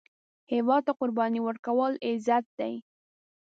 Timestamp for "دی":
2.59-2.73